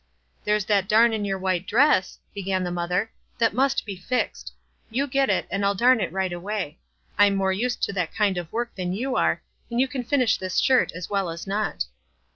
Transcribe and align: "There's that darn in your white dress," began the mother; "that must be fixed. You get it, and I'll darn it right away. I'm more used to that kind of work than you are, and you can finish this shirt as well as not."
"There's 0.45 0.65
that 0.65 0.89
darn 0.89 1.13
in 1.13 1.25
your 1.25 1.37
white 1.37 1.67
dress," 1.67 2.17
began 2.33 2.63
the 2.63 2.71
mother; 2.71 3.11
"that 3.37 3.53
must 3.53 3.85
be 3.85 3.95
fixed. 3.95 4.51
You 4.89 5.05
get 5.05 5.29
it, 5.29 5.45
and 5.51 5.63
I'll 5.63 5.75
darn 5.75 6.01
it 6.01 6.11
right 6.11 6.33
away. 6.33 6.79
I'm 7.19 7.35
more 7.35 7.53
used 7.53 7.83
to 7.83 7.93
that 7.93 8.11
kind 8.11 8.39
of 8.39 8.51
work 8.51 8.73
than 8.73 8.93
you 8.93 9.15
are, 9.15 9.43
and 9.69 9.79
you 9.79 9.87
can 9.87 10.03
finish 10.03 10.37
this 10.39 10.57
shirt 10.57 10.91
as 10.93 11.11
well 11.11 11.29
as 11.29 11.45
not." 11.45 11.85